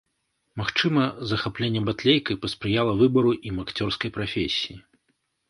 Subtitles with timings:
[0.59, 4.75] Магчыма, захапленне батлейкай паспрыяла выбару ім акцёрскай прафесіі.